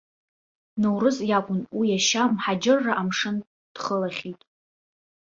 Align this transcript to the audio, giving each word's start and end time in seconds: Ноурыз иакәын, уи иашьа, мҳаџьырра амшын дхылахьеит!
Ноурыз 0.81 1.17
иакәын, 1.29 1.61
уи 1.77 1.87
иашьа, 1.91 2.23
мҳаџьырра 2.33 2.93
амшын 3.01 3.37
дхылахьеит! 3.73 4.41